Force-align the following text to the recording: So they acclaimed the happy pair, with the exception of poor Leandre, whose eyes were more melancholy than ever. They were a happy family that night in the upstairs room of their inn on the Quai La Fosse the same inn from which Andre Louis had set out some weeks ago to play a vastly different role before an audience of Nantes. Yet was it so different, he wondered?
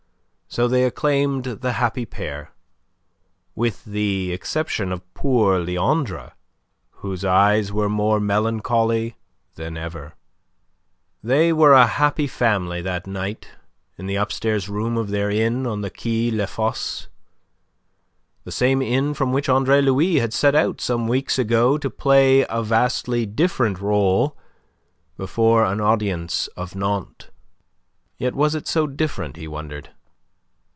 So 0.53 0.67
they 0.67 0.83
acclaimed 0.83 1.45
the 1.45 1.71
happy 1.71 2.05
pair, 2.05 2.51
with 3.55 3.85
the 3.85 4.33
exception 4.33 4.91
of 4.91 5.13
poor 5.13 5.57
Leandre, 5.61 6.33
whose 6.95 7.23
eyes 7.23 7.71
were 7.71 7.87
more 7.87 8.19
melancholy 8.19 9.15
than 9.55 9.77
ever. 9.77 10.13
They 11.23 11.53
were 11.53 11.71
a 11.71 11.87
happy 11.87 12.27
family 12.27 12.81
that 12.81 13.07
night 13.07 13.47
in 13.97 14.07
the 14.07 14.17
upstairs 14.17 14.67
room 14.67 14.97
of 14.97 15.09
their 15.09 15.29
inn 15.31 15.65
on 15.65 15.79
the 15.79 15.89
Quai 15.89 16.31
La 16.33 16.47
Fosse 16.47 17.07
the 18.43 18.51
same 18.51 18.81
inn 18.81 19.13
from 19.13 19.31
which 19.31 19.47
Andre 19.47 19.81
Louis 19.81 20.15
had 20.19 20.33
set 20.33 20.53
out 20.53 20.81
some 20.81 21.07
weeks 21.07 21.39
ago 21.39 21.77
to 21.77 21.89
play 21.89 22.45
a 22.49 22.61
vastly 22.61 23.25
different 23.25 23.79
role 23.79 24.37
before 25.15 25.63
an 25.63 25.79
audience 25.79 26.47
of 26.57 26.75
Nantes. 26.75 27.29
Yet 28.17 28.35
was 28.35 28.53
it 28.53 28.67
so 28.67 28.85
different, 28.85 29.37
he 29.37 29.47
wondered? 29.47 29.91